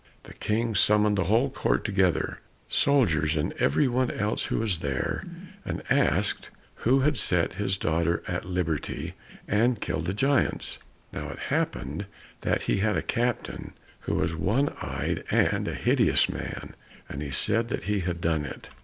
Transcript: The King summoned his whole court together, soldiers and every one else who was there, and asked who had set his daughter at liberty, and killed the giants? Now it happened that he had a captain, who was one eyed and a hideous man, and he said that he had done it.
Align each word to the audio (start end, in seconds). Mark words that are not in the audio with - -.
The 0.23 0.33
King 0.33 0.73
summoned 0.73 1.19
his 1.19 1.27
whole 1.27 1.51
court 1.51 1.85
together, 1.85 2.39
soldiers 2.67 3.35
and 3.35 3.53
every 3.59 3.87
one 3.87 4.09
else 4.09 4.45
who 4.45 4.57
was 4.57 4.79
there, 4.79 5.23
and 5.63 5.83
asked 5.91 6.49
who 6.77 7.01
had 7.01 7.17
set 7.17 7.53
his 7.53 7.77
daughter 7.77 8.23
at 8.27 8.43
liberty, 8.43 9.13
and 9.47 9.79
killed 9.79 10.07
the 10.07 10.15
giants? 10.15 10.79
Now 11.13 11.29
it 11.29 11.37
happened 11.37 12.07
that 12.41 12.61
he 12.61 12.77
had 12.77 12.97
a 12.97 13.03
captain, 13.03 13.73
who 13.99 14.15
was 14.15 14.33
one 14.35 14.69
eyed 14.81 15.23
and 15.29 15.67
a 15.67 15.75
hideous 15.75 16.27
man, 16.27 16.73
and 17.07 17.21
he 17.21 17.29
said 17.29 17.67
that 17.67 17.83
he 17.83 17.99
had 17.99 18.21
done 18.21 18.43
it. 18.43 18.71